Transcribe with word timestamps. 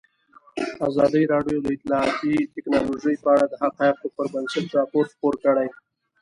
ازادي 0.87 1.23
راډیو 1.33 1.57
د 1.63 1.67
اطلاعاتی 1.75 2.33
تکنالوژي 2.55 3.13
په 3.23 3.27
اړه 3.33 3.45
د 3.49 3.53
حقایقو 3.63 4.07
پر 4.15 4.25
بنسټ 4.33 4.65
راپور 4.79 5.03
خپور 5.13 5.33
کړی. 5.45 5.67